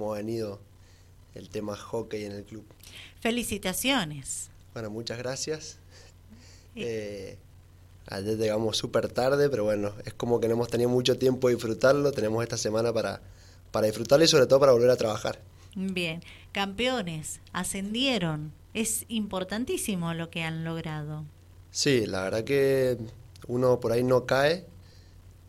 cómo 0.00 0.14
ha 0.14 0.16
venido 0.16 0.58
el 1.34 1.50
tema 1.50 1.76
hockey 1.76 2.24
en 2.24 2.32
el 2.32 2.44
club. 2.44 2.64
Felicitaciones. 3.20 4.48
Bueno, 4.72 4.88
muchas 4.88 5.18
gracias. 5.18 5.76
Eh, 6.74 7.36
ayer 8.06 8.38
llegamos 8.38 8.78
súper 8.78 9.08
tarde, 9.08 9.50
pero 9.50 9.64
bueno, 9.64 9.92
es 10.06 10.14
como 10.14 10.40
que 10.40 10.48
no 10.48 10.54
hemos 10.54 10.68
tenido 10.68 10.88
mucho 10.88 11.18
tiempo 11.18 11.48
de 11.48 11.54
disfrutarlo. 11.56 12.12
Tenemos 12.12 12.42
esta 12.42 12.56
semana 12.56 12.94
para, 12.94 13.20
para 13.72 13.88
disfrutarlo 13.88 14.24
y 14.24 14.28
sobre 14.28 14.46
todo 14.46 14.58
para 14.60 14.72
volver 14.72 14.88
a 14.88 14.96
trabajar. 14.96 15.38
Bien, 15.74 16.22
campeones, 16.52 17.40
ascendieron. 17.52 18.52
Es 18.72 19.04
importantísimo 19.08 20.14
lo 20.14 20.30
que 20.30 20.44
han 20.44 20.64
logrado. 20.64 21.24
Sí, 21.72 22.06
la 22.06 22.22
verdad 22.22 22.44
que 22.44 22.96
uno 23.48 23.80
por 23.80 23.92
ahí 23.92 24.02
no 24.02 24.24
cae, 24.24 24.64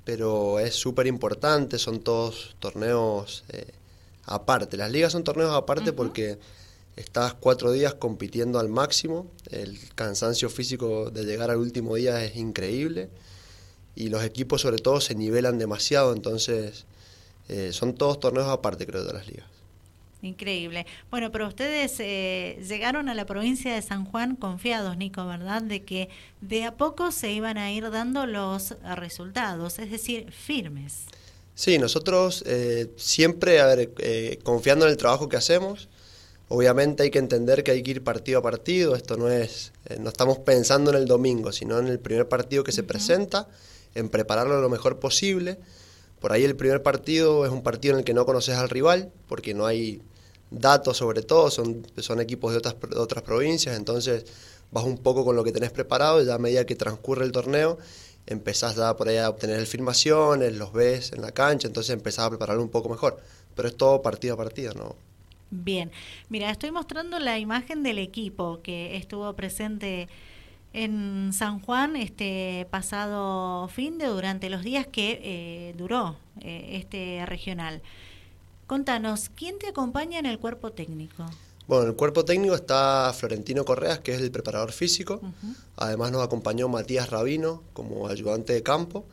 pero 0.04 0.60
es 0.60 0.76
súper 0.76 1.08
importante, 1.08 1.80
son 1.80 2.02
todos 2.02 2.58
torneos 2.60 3.46
eh, 3.50 3.72
aparte. 4.32 4.77
Las 4.77 4.91
ligas 4.91 5.11
son 5.11 5.23
torneos 5.23 5.54
aparte 5.54 5.93
porque 5.93 6.39
estás 6.95 7.34
cuatro 7.34 7.72
días 7.72 7.94
compitiendo 7.94 8.59
al 8.59 8.70
máximo, 8.70 9.31
el 9.49 9.77
cansancio 9.95 10.49
físico 10.49 11.09
de 11.09 11.23
llegar 11.26 11.49
al 11.49 11.58
último 11.58 11.95
día 11.95 12.23
es 12.23 12.36
increíble 12.36 13.09
y 13.95 14.09
los 14.09 14.23
equipos 14.23 14.62
sobre 14.62 14.77
todo 14.77 15.02
se 15.02 15.16
nivelan 15.16 15.58
demasiado, 15.58 16.13
entonces 16.13 16.86
eh, 17.49 17.72
son 17.73 17.94
todos 17.94 18.20
torneos 18.20 18.48
aparte 18.48 18.86
creo 18.86 19.03
de 19.03 19.13
las 19.13 19.27
ligas. 19.27 19.45
Increíble. 20.22 20.86
Bueno, 21.09 21.31
pero 21.31 21.48
ustedes 21.48 21.95
eh, 22.00 22.63
llegaron 22.67 23.09
a 23.09 23.16
la 23.16 23.25
provincia 23.25 23.73
de 23.73 23.81
San 23.81 24.05
Juan 24.05 24.36
confiados, 24.36 24.95
Nico, 24.95 25.25
¿verdad? 25.25 25.63
De 25.63 25.84
que 25.84 26.09
de 26.41 26.63
a 26.63 26.77
poco 26.77 27.11
se 27.11 27.31
iban 27.31 27.58
a 27.58 27.72
ir 27.72 27.89
dando 27.89 28.27
los 28.27 28.75
resultados, 28.95 29.80
es 29.80 29.89
decir, 29.89 30.31
firmes. 30.31 31.05
Sí, 31.62 31.78
nosotros 31.78 32.44
eh, 32.48 32.92
siempre, 32.98 33.60
a 33.60 33.68
ver, 33.68 33.92
eh, 34.00 34.40
confiando 34.42 34.86
en 34.86 34.92
el 34.92 34.98
trabajo 34.98 35.30
que 35.30 35.38
hacemos, 35.38 35.90
obviamente 36.48 37.04
hay 37.04 37.12
que 37.12 37.20
entender 37.20 37.64
que 37.64 37.70
hay 37.70 37.84
que 37.84 37.92
ir 37.92 38.04
partido 38.04 38.40
a 38.40 38.42
partido, 38.42 38.95
esto 38.95 39.16
no 39.16 39.30
es, 39.30 39.72
no 40.00 40.09
estamos 40.09 40.40
pensando 40.40 40.90
en 40.90 40.98
el 40.98 41.06
domingo, 41.06 41.52
sino 41.52 41.78
en 41.78 41.86
el 41.86 42.00
primer 42.00 42.28
partido 42.28 42.64
que 42.64 42.72
se 42.72 42.81
presenta, 42.81 43.48
en 43.94 44.09
prepararlo 44.09 44.59
lo 44.59 44.70
mejor 44.70 44.98
posible. 44.98 45.59
Por 46.20 46.31
ahí 46.31 46.45
el 46.45 46.56
primer 46.56 46.81
partido 46.81 47.45
es 47.45 47.52
un 47.52 47.62
partido 47.62 47.94
en 47.94 48.00
el 48.00 48.06
que 48.06 48.16
no 48.16 48.25
conoces 48.25 48.56
al 48.56 48.68
rival, 48.68 49.12
porque 49.28 49.53
no 49.53 49.68
hay 49.68 50.02
datos 50.50 50.98
sobre 50.98 51.22
todo, 51.22 51.52
son, 51.52 51.86
son 51.98 52.22
equipos 52.22 52.53
de 52.53 52.58
otras, 52.58 52.75
otras 52.96 53.22
provincias, 53.22 53.78
entonces 53.78 54.25
vas 54.72 54.84
un 54.84 54.98
poco 54.98 55.23
con 55.23 55.36
lo 55.36 55.44
que 55.44 55.52
tenés 55.52 55.70
preparado 55.70 56.23
y 56.23 56.25
ya 56.25 56.34
a 56.34 56.40
medida 56.40 56.66
que 56.66 56.75
transcurre 56.75 57.23
el 57.23 57.31
torneo 57.31 57.78
empezás 58.27 58.75
ya 58.75 58.95
por 58.95 59.08
ahí 59.08 59.17
a 59.17 59.30
obtener 59.30 59.66
filmaciones, 59.66 60.55
los 60.55 60.73
ves 60.73 61.11
en 61.14 61.22
la 61.22 61.31
cancha, 61.31 61.67
entonces 61.67 61.94
empezás 61.94 62.25
a 62.25 62.30
prepararlo 62.30 62.63
un 62.63 62.69
poco 62.69 62.89
mejor. 62.89 63.22
Pero 63.55 63.67
es 63.67 63.75
todo 63.75 64.02
partido 64.02 64.36
a 64.36 64.38
partido, 64.38 64.73
¿no? 64.73 64.95
Bien, 65.50 65.91
mira, 66.30 66.50
estoy 66.50 66.72
mostrando 66.72 67.19
la 67.19 67.38
imagen 67.38 67.83
del 67.83 67.97
equipo 67.97 68.61
que 68.63 68.95
estuvo 68.95 69.33
presente 69.33 70.08
en 70.73 71.31
San 71.33 71.59
Juan 71.59 71.97
este 71.97 72.66
pasado 72.72 73.67
fin 73.67 73.97
de 73.97 74.05
durante 74.05 74.50
los 74.50 74.63
días 74.63 74.88
que 74.88 75.19
eh, 75.22 75.73
duró 75.78 76.16
eh, 76.39 76.80
este 76.81 77.25
regional. 77.25 77.81
Contanos, 78.67 79.30
¿quién 79.35 79.59
te 79.59 79.67
acompaña 79.67 80.19
en 80.19 80.25
el 80.25 80.39
cuerpo 80.39 80.72
técnico? 80.72 81.25
Bueno, 81.72 81.86
en 81.86 81.91
el 81.91 81.95
cuerpo 81.95 82.25
técnico 82.25 82.53
está 82.53 83.14
Florentino 83.17 83.64
Correas, 83.64 84.00
que 84.00 84.14
es 84.14 84.19
el 84.19 84.30
preparador 84.30 84.73
físico. 84.73 85.22
Además 85.78 86.11
nos 86.11 86.22
acompañó 86.22 86.67
Matías 86.67 87.09
Rabino 87.09 87.63
como 87.72 88.09
ayudante 88.09 88.52
de 88.52 88.61
campo. 88.61 89.05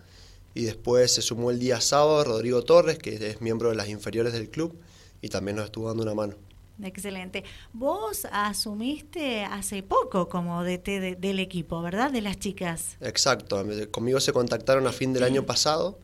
Y 0.54 0.64
después 0.64 1.14
se 1.14 1.22
sumó 1.22 1.52
el 1.52 1.60
día 1.60 1.80
sábado 1.80 2.24
Rodrigo 2.24 2.64
Torres, 2.64 2.98
que 2.98 3.14
es 3.14 3.40
miembro 3.40 3.70
de 3.70 3.76
las 3.76 3.88
inferiores 3.88 4.32
del 4.32 4.50
club 4.50 4.76
y 5.22 5.28
también 5.28 5.56
nos 5.56 5.66
estuvo 5.66 5.86
dando 5.86 6.02
una 6.02 6.14
mano. 6.14 6.34
Excelente. 6.82 7.44
Vos 7.72 8.26
asumiste 8.32 9.44
hace 9.44 9.84
poco 9.84 10.28
como 10.28 10.64
DT 10.64 11.16
del 11.16 11.38
equipo, 11.38 11.80
¿verdad? 11.80 12.10
De 12.10 12.22
las 12.22 12.40
chicas. 12.40 12.96
Exacto. 13.00 13.64
Conmigo 13.92 14.18
se 14.18 14.32
contactaron 14.32 14.84
a 14.88 14.90
fin 14.90 15.12
del 15.12 15.22
año 15.22 15.46
pasado 15.46 16.00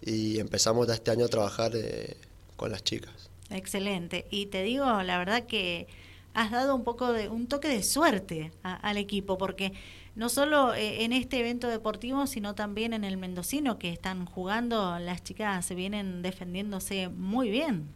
y 0.00 0.40
empezamos 0.40 0.86
ya 0.86 0.94
este 0.94 1.10
año 1.10 1.26
a 1.26 1.28
trabajar 1.28 1.72
eh, 1.74 2.16
con 2.56 2.70
las 2.70 2.82
chicas. 2.84 3.29
Excelente. 3.50 4.26
Y 4.30 4.46
te 4.46 4.62
digo, 4.62 5.02
la 5.02 5.18
verdad 5.18 5.44
que 5.44 5.88
has 6.34 6.50
dado 6.50 6.74
un 6.74 6.84
poco 6.84 7.12
de 7.12 7.28
un 7.28 7.46
toque 7.48 7.68
de 7.68 7.82
suerte 7.82 8.52
al 8.62 8.96
equipo, 8.96 9.36
porque 9.36 9.72
no 10.14 10.28
solo 10.28 10.74
eh, 10.74 11.04
en 11.04 11.12
este 11.12 11.40
evento 11.40 11.68
deportivo, 11.68 12.26
sino 12.26 12.54
también 12.54 12.92
en 12.92 13.04
el 13.04 13.16
mendocino 13.16 13.78
que 13.78 13.90
están 13.90 14.26
jugando, 14.26 14.98
las 14.98 15.22
chicas 15.24 15.64
se 15.66 15.74
vienen 15.74 16.22
defendiéndose 16.22 17.08
muy 17.08 17.50
bien. 17.50 17.88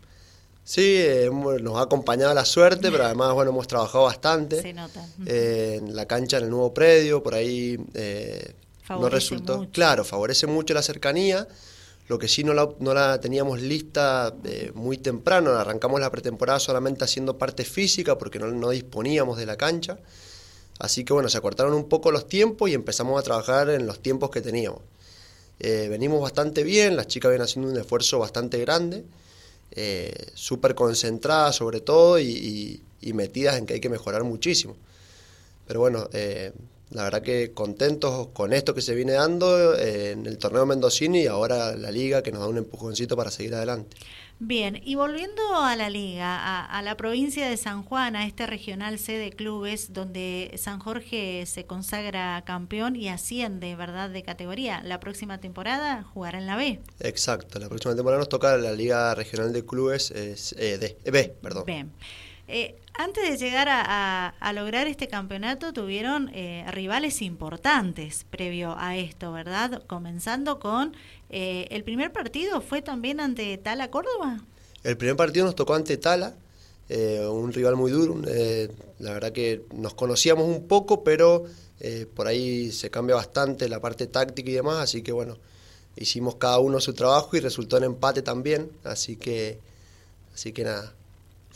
Sí, 0.65 0.97
eh, 0.97 1.31
nos 1.61 1.77
ha 1.77 1.83
acompañado 1.83 2.33
la 2.33 2.45
suerte, 2.47 2.91
pero 2.91 3.05
además 3.05 3.35
bueno 3.35 3.51
hemos 3.51 3.67
trabajado 3.67 4.05
bastante. 4.05 4.63
Se 4.63 4.73
nota. 4.73 5.07
Eh, 5.27 5.77
en 5.79 5.95
la 5.95 6.07
cancha, 6.07 6.39
en 6.39 6.45
el 6.45 6.51
nuevo 6.51 6.73
predio, 6.73 7.23
por 7.23 7.35
ahí 7.35 7.79
no 8.89 9.09
resultó. 9.11 9.69
Claro, 9.71 10.05
favorece 10.05 10.47
mucho 10.47 10.73
la 10.73 10.83
cercanía 10.83 11.47
lo 12.07 12.19
que 12.19 12.29
sí 12.29 12.45
no 12.45 12.53
la, 12.53 13.21
teníamos 13.21 13.63
lista 13.63 14.35
eh, 14.45 14.73
muy 14.75 14.99
temprano, 14.99 15.53
arrancamos 15.53 16.01
la 16.01 16.11
pretemporada 16.11 16.61
solamente 16.61 17.05
haciendo 17.05 17.39
parte 17.39 17.65
física 17.65 18.19
porque 18.19 18.39
no, 18.39 18.71
disponíamos 18.71 19.39
de 19.39 19.47
la 19.47 19.57
cancha. 19.57 19.99
Así 20.79 21.05
que 21.05 21.13
bueno, 21.13 21.29
se 21.29 21.39
acortaron 21.39 21.73
un 21.73 21.89
poco 21.89 22.11
los 22.11 22.27
tiempos 22.27 22.69
y 22.69 22.75
empezamos 22.75 23.19
a 23.19 23.23
trabajar 23.23 23.71
en 23.71 23.87
los 23.87 24.01
tiempos 24.01 24.31
que 24.31 24.43
teníamos. 24.43 24.81
Eh, 25.61 25.87
venimos 25.89 26.21
bastante 26.21 26.63
bien, 26.63 26.97
las 26.97 27.07
chicas 27.07 27.31
vienen 27.31 27.45
haciendo 27.45 27.71
un 27.71 27.79
esfuerzo 27.79 28.19
bastante 28.19 28.59
grande, 28.59 29.05
eh, 29.71 30.13
súper 30.35 30.75
concentradas 30.75 31.57
sobre 31.57 31.81
todo 31.81 32.19
y, 32.19 32.83
y, 33.01 33.13
metidas 33.13 33.57
en 33.57 33.67
que 33.67 33.75
hay 33.75 33.81
que 33.81 33.89
mejorar 33.89 34.25
muchísimo. 34.25 34.77
Pero 35.67 35.81
bueno, 35.81 36.09
la 36.91 37.05
verdad 37.05 37.22
que 37.22 37.53
contentos 37.53 38.28
con 38.28 38.53
esto 38.53 38.75
que 38.75 38.83
se 38.83 38.95
viene 38.95 39.12
dando 39.12 39.75
eh, 39.77 40.12
en 40.12 40.27
el 40.27 40.39
torneo 40.39 40.67
mendocino 40.67 41.17
y 41.17 41.27
ahora 41.27 41.75
la 41.77 41.91
liga 41.91 42.22
que 42.22 42.33
nos 42.33 42.41
da 42.41 42.49
un 42.49 42.59
empujoncito 42.59 43.17
para 43.17 43.31
seguir 43.31 43.55
adelante. 43.55 43.97
Bien, 44.41 44.81
y 44.84 44.97
volviendo 44.97 45.43
a 45.62 45.77
la 45.77 45.89
liga, 45.89 46.65
a, 46.65 46.83
la 46.83 46.97
provincia 46.97 47.49
de 47.49 47.56
San 47.56 47.84
Juan, 47.84 48.17
a 48.17 48.27
este 48.27 48.47
regional 48.47 48.99
C 48.99 49.17
de 49.17 49.31
clubes 49.31 49.93
donde 49.93 50.53
San 50.56 50.81
Jorge 50.81 51.47
se 51.47 51.67
consagra 51.67 52.43
campeón 52.44 52.97
y 52.97 53.09
asciende, 53.09 53.77
¿verdad?, 53.77 54.11
de 54.11 54.25
categoría. 54.25 54.83
La 54.83 54.99
próxima 54.99 55.39
temporada 55.39 56.03
jugará 56.03 56.39
en 56.39 56.47
la 56.47 56.56
B. 56.56 56.81
Exacto, 56.99 57.61
la 57.61 57.69
próxima 57.69 57.94
temporada 57.94 58.19
nos 58.19 58.28
toca 58.28 58.56
la 58.56 58.73
liga 58.73 59.15
regional 59.15 59.53
de 59.53 59.65
clubes 59.65 60.11
es, 60.11 60.55
eh, 60.59 60.99
B, 61.05 61.37
perdón. 61.41 61.93
Eh, 62.49 62.75
antes 62.94 63.28
de 63.28 63.37
llegar 63.37 63.69
a, 63.71 64.53
lograr 64.55 64.87
este 64.87 65.09
campeonato 65.09 65.72
tuvieron 65.72 66.31
eh, 66.32 66.65
rivales 66.71 67.22
importantes 67.22 68.25
previo 68.31 68.77
a 68.78 68.97
esto, 68.97 69.32
¿verdad? 69.32 69.82
Comenzando 69.87 70.60
con 70.60 70.94
eh, 71.31 71.66
el 71.71 71.82
primer 71.82 72.12
partido 72.12 72.60
fue 72.60 72.82
también 72.82 73.21
ante 73.21 73.59
Tala 73.59 73.91
Córdoba. 73.91 74.41
El 74.84 74.97
primer 74.97 75.16
partido 75.16 75.44
nos 75.44 75.56
tocó 75.56 75.75
ante 75.75 75.97
Tala, 75.97 76.34
un 76.88 77.53
rival 77.53 77.77
muy 77.77 77.91
duro. 77.91 78.21
la 78.99 79.12
verdad 79.12 79.32
que 79.32 79.62
nos 79.72 79.94
conocíamos 79.94 80.47
un 80.47 80.69
poco, 80.69 81.03
pero 81.03 81.44
por 82.15 82.28
ahí 82.28 82.71
se 82.71 82.91
cambia 82.91 83.16
bastante 83.16 83.69
la 83.69 83.81
parte 83.81 84.06
táctica 84.06 84.50
y 84.50 84.55
demás, 84.55 84.78
así 84.78 85.03
que 85.03 85.12
bueno, 85.12 85.38
hicimos 85.97 86.37
cada 86.37 86.59
uno 86.59 86.81
su 86.81 86.93
trabajo 86.93 87.37
y 87.37 87.41
resultó 87.41 87.78
en 87.78 87.84
empate 87.84 88.22
también, 88.22 88.71
así 88.84 89.16
que, 89.16 89.59
así 90.34 90.53
que 90.53 90.65
nada 90.65 90.94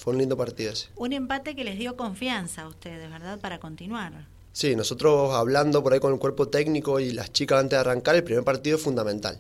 fue 0.09 0.15
un 0.15 0.19
lindo 0.21 0.39
partido 0.39 0.73
ese. 0.73 0.89
Un 0.97 1.13
empate 1.13 1.55
que 1.55 1.65
les 1.65 1.79
dio 1.79 1.95
confianza 1.95 2.63
a 2.63 2.69
ustedes, 2.69 3.11
¿verdad? 3.11 3.39
Para 3.41 3.59
continuar. 3.61 4.27
Sí, 4.53 4.75
nosotros 4.75 5.35
hablando 5.35 5.83
por 5.83 5.93
ahí 5.93 6.01
con 6.01 6.15
el 6.15 6.19
cuerpo 6.19 6.49
técnico 6.49 6.99
y 6.99 7.13
las 7.13 7.31
chicas 7.31 7.61
antes 7.61 7.77
de 7.77 7.81
arrancar, 7.81 8.17
el 8.17 8.25
primer 8.25 8.43
partido 8.43 8.79
es 8.79 8.83
fundamental. 8.83 9.39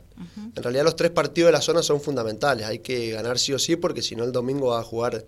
En 0.54 0.62
realidad 0.62 0.84
los 0.84 0.94
tres 0.94 1.10
partidos 1.10 1.48
de 1.48 1.52
la 1.52 1.62
zona 1.62 1.82
son 1.82 2.02
fundamentales, 2.02 2.66
hay 2.66 2.80
que 2.80 3.12
ganar 3.12 3.38
sí 3.38 3.54
o 3.54 3.58
sí 3.58 3.76
porque 3.76 4.02
si 4.02 4.14
no 4.14 4.24
el 4.24 4.32
domingo 4.32 4.68
va 4.68 4.80
a 4.80 4.84
jugar 4.84 5.24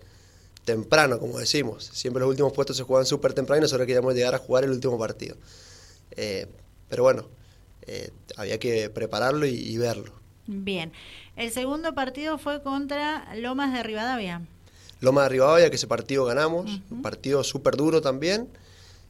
temprano, 0.63 1.17
como 1.17 1.39
decimos. 1.39 1.89
Siempre 1.91 2.21
los 2.21 2.29
últimos 2.29 2.53
puestos 2.53 2.77
se 2.77 2.83
juegan 2.83 3.07
súper 3.07 3.33
temprano 3.33 3.57
y 3.57 3.61
nosotros 3.63 3.87
queríamos 3.87 4.13
llegar 4.13 4.35
a 4.35 4.37
jugar 4.37 4.63
el 4.63 4.69
último 4.69 4.99
partido. 4.99 5.37
Eh, 6.11 6.45
pero 6.87 7.01
bueno, 7.01 7.25
eh, 7.87 8.11
había 8.37 8.59
que 8.59 8.91
prepararlo 8.91 9.47
y, 9.47 9.55
y 9.55 9.77
verlo. 9.79 10.13
Bien, 10.45 10.91
el 11.35 11.51
segundo 11.51 11.95
partido 11.95 12.37
fue 12.37 12.61
contra 12.61 13.33
Lomas 13.35 13.73
de 13.73 13.81
Rivadavia. 13.81 14.41
Loma 15.01 15.23
de 15.23 15.29
Rivadavia, 15.29 15.69
que 15.69 15.75
ese 15.75 15.87
partido 15.87 16.25
ganamos, 16.25 16.81
un 16.89 17.01
partido 17.01 17.43
súper 17.43 17.75
duro 17.75 18.01
también, 18.01 18.47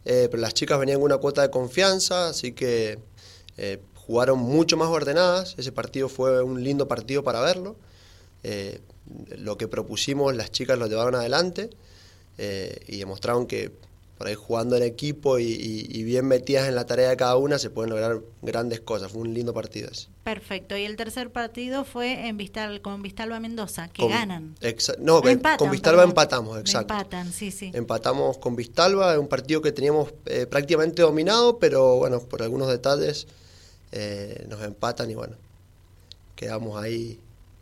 eh, 0.06 0.28
pero 0.32 0.42
las 0.42 0.54
chicas 0.54 0.80
venían 0.80 0.98
con 0.98 1.06
una 1.06 1.18
cuota 1.18 1.42
de 1.42 1.52
confianza, 1.52 2.30
así 2.30 2.54
que 2.54 2.98
eh, 3.58 3.80
jugaron 3.94 4.40
mucho 4.40 4.78
más 4.78 4.88
ordenadas, 4.88 5.56
ese 5.58 5.72
partido 5.72 6.10
fue 6.10 6.42
un 6.42 6.64
lindo 6.64 6.88
partido 6.88 7.24
para 7.24 7.42
verlo, 7.42 7.76
eh, 8.44 8.80
lo 9.38 9.58
que 9.58 9.68
propusimos 9.68 10.36
las 10.36 10.52
chicas 10.52 10.80
lo 10.80 10.88
llevaron 10.88 11.16
adelante 11.16 11.70
y 12.88 12.98
demostraron 12.98 13.46
que 13.46 13.72
por 14.22 14.28
ahí 14.28 14.36
jugando 14.36 14.76
en 14.76 14.84
equipo 14.84 15.40
y, 15.40 16.04
bien 16.04 16.28
metidas 16.28 16.68
en 16.68 16.76
la 16.76 16.86
tarea 16.86 17.10
de 17.10 17.18
cada 17.18 17.38
una, 17.38 17.58
se 17.58 17.72
pueden 17.72 17.90
lograr 17.90 18.22
grandes 18.44 18.80
cosas. 18.80 19.12
Fue 19.12 19.22
un 19.22 19.34
lindo 19.34 19.52
partido 19.52 19.90
ese. 19.92 20.10
Perfecto. 20.24 20.78
Y 20.78 20.84
el 20.86 20.96
tercer 20.96 21.32
partido 21.32 21.86
fue 21.86 22.28
en 22.28 22.38
Vistal, 22.38 22.84
con 22.84 23.02
Vistalba 23.02 23.40
Mendoza, 23.40 23.88
que 23.88 24.08
ganan. 24.08 24.56
No, 25.00 25.24
con 25.58 25.72
Vistalba 25.72 26.04
empatamos, 26.04 26.60
exacto. 26.60 26.94
Empatan, 26.94 27.34
sí, 27.34 27.50
sí. 27.50 27.72
Empatamos 27.74 28.38
con 28.38 28.56
Vistalba, 28.56 29.18
un 29.18 29.28
partido 29.28 29.60
que 29.60 29.72
teníamos 29.72 30.14
eh, 30.28 30.46
prácticamente 30.46 31.02
dominado, 31.02 31.58
pero 31.58 31.96
bueno, 31.96 32.20
por 32.20 32.44
algunos 32.44 32.68
detalles 32.68 33.26
eh, 33.92 34.46
nos 34.48 34.62
empatan 34.62 35.10
y 35.10 35.16
bueno, 35.16 35.36
quedamos 36.36 36.80
ahí, 36.80 37.20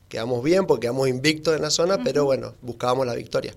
quedamos 0.10 0.44
bien 0.44 0.68
porque 0.68 0.88
quedamos 0.88 1.08
invictos 1.08 1.56
en 1.56 1.62
la 1.62 1.70
zona, 1.70 2.04
pero 2.04 2.26
bueno, 2.26 2.54
buscábamos 2.62 3.08
la 3.08 3.16
victoria. 3.16 3.56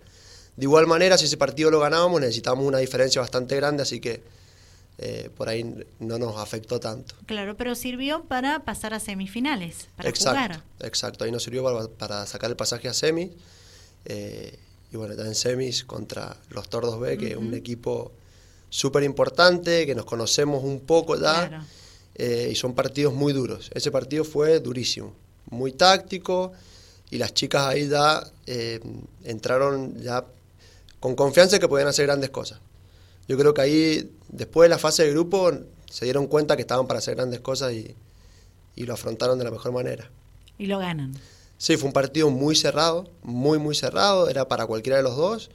De 0.56 0.64
igual 0.64 0.86
manera, 0.86 1.16
si 1.16 1.24
ese 1.24 1.36
partido 1.36 1.70
lo 1.70 1.80
ganábamos, 1.80 2.20
necesitábamos 2.20 2.66
una 2.66 2.78
diferencia 2.78 3.20
bastante 3.20 3.56
grande, 3.56 3.82
así 3.82 4.00
que 4.00 4.22
eh, 4.98 5.30
por 5.36 5.48
ahí 5.48 5.64
no 5.98 6.18
nos 6.18 6.36
afectó 6.36 6.78
tanto. 6.78 7.14
Claro, 7.26 7.56
pero 7.56 7.74
sirvió 7.74 8.24
para 8.24 8.60
pasar 8.64 8.92
a 8.92 9.00
semifinales, 9.00 9.88
para 9.96 10.08
exacto, 10.08 10.30
jugar. 10.30 10.62
Exacto, 10.80 11.24
ahí 11.24 11.32
nos 11.32 11.42
sirvió 11.42 11.88
para, 11.98 12.26
sacar 12.26 12.50
el 12.50 12.56
pasaje 12.56 12.88
a 12.88 12.94
semis. 12.94 13.30
Eh, 14.04 14.58
y 14.92 14.96
bueno, 14.96 15.16
también 15.16 15.34
semis 15.34 15.84
contra 15.84 16.36
los 16.50 16.68
Tordos 16.68 17.00
B, 17.00 17.16
que 17.16 17.30
es 17.30 17.36
un 17.36 17.54
equipo 17.54 18.12
súper 18.68 19.02
importante, 19.04 19.86
que 19.86 19.94
nos 19.94 20.04
conocemos 20.04 20.62
un 20.62 20.80
poco 20.80 21.18
ya. 21.18 21.66
Eh, 22.14 22.50
y 22.52 22.54
son 22.54 22.74
partidos 22.74 23.14
muy 23.14 23.32
duros. 23.32 23.70
Ese 23.72 23.90
partido 23.90 24.22
fue 24.22 24.60
durísimo, 24.60 25.14
muy 25.50 25.72
táctico. 25.72 26.52
Y 27.10 27.16
las 27.18 27.32
chicas 27.32 27.66
ahí 27.66 27.88
ya 27.88 28.22
entraron 29.24 30.00
ya 30.00 30.24
con 31.02 31.16
confianza 31.16 31.58
que 31.58 31.66
podían 31.66 31.88
hacer 31.88 32.06
grandes 32.06 32.30
cosas. 32.30 32.60
Yo 33.26 33.36
creo 33.36 33.52
que 33.52 33.60
ahí, 33.60 34.16
después 34.28 34.66
de 34.66 34.68
la 34.70 34.78
fase 34.78 35.02
de 35.02 35.10
grupo, 35.10 35.50
se 35.90 36.04
dieron 36.04 36.28
cuenta 36.28 36.54
que 36.54 36.62
estaban 36.62 36.86
para 36.86 36.98
hacer 36.98 37.16
grandes 37.16 37.40
cosas 37.40 37.72
y, 37.72 37.96
lo 38.76 38.94
afrontaron 38.94 39.36
de 39.36 39.44
la 39.44 39.50
mejor 39.50 39.72
manera. 39.72 40.08
Y 40.58 40.66
lo 40.66 40.78
ganan. 40.78 41.12
Sí, 41.58 41.76
fue 41.76 41.88
un 41.88 41.92
partido 41.92 42.30
muy 42.30 42.54
cerrado, 42.54 43.10
muy, 43.24 43.58
muy 43.58 43.74
cerrado, 43.74 44.28
era 44.28 44.46
para 44.46 44.64
cualquiera 44.66 44.96
de 44.96 45.02
los 45.02 45.16
dos 45.16 45.50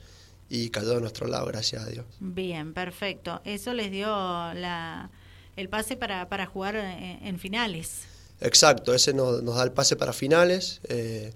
y 0.50 0.70
cayó 0.70 0.90
de 0.90 1.00
nuestro 1.00 1.28
lado, 1.28 1.46
gracias 1.46 1.82
a 1.86 1.90
Dios. 1.90 2.06
Bien, 2.20 2.74
perfecto. 2.74 3.42
Eso 3.46 3.74
les 3.74 3.90
dio 3.90 4.08
la, 4.08 5.10
el 5.56 5.70
pase 5.70 5.96
para, 5.96 6.28
para 6.28 6.46
jugar 6.46 6.76
en, 6.76 7.40
finales. 7.40 8.02
Exacto, 8.42 8.94
ese 8.94 9.14
nos, 9.14 9.46
da 9.46 9.64
el 9.64 9.72
pase 9.72 9.96
para 9.96 10.12
finales. 10.12 10.82
Eh, 10.90 11.32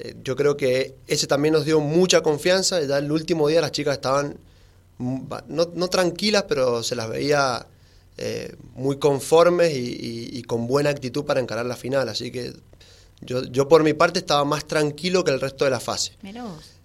eh, 0.00 0.16
yo 0.24 0.34
creo 0.34 0.56
que 0.56 0.94
ese 1.06 1.26
también 1.26 1.52
nos 1.52 1.64
dio 1.64 1.80
mucha 1.80 2.22
confianza. 2.22 2.82
Ya 2.82 2.98
el 2.98 3.12
último 3.12 3.48
día 3.48 3.60
las 3.60 3.72
chicas 3.72 3.94
estaban 3.94 4.38
no, 4.98 5.88
tranquilas, 5.88 6.44
pero 6.48 6.82
se 6.82 6.94
las 6.94 7.08
veía 7.08 7.66
eh, 8.16 8.54
muy 8.74 8.98
conformes 8.98 9.72
y, 9.74 10.42
con 10.42 10.66
buena 10.66 10.90
actitud 10.90 11.24
para 11.24 11.40
encarar 11.40 11.66
la 11.66 11.76
final. 11.76 12.08
Así 12.08 12.30
que 12.30 12.54
yo, 13.20 13.44
yo 13.44 13.68
por 13.68 13.82
mi 13.82 13.92
parte 13.92 14.18
estaba 14.18 14.44
más 14.44 14.66
tranquilo 14.66 15.22
que 15.22 15.32
el 15.32 15.40
resto 15.40 15.64
de 15.64 15.70
la 15.70 15.80
fase. 15.80 16.16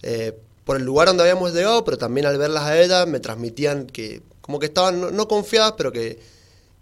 Eh, 0.02 0.38
por 0.66 0.78
el 0.78 0.84
lugar 0.84 1.08
donde 1.08 1.24
habíamos 1.24 1.54
llegado, 1.54 1.86
pero 1.86 1.98
también 1.98 2.26
al 2.26 2.38
verlas 2.38 2.64
a 2.64 2.82
ellas 2.82 3.08
me 3.08 3.20
transmitían 3.20 3.86
que 3.86 4.24
como 4.42 4.60
que 4.60 4.66
estaban 4.66 5.16
no, 5.16 5.28
confiadas, 5.28 5.74
pero 5.78 5.92
que, 5.92 6.20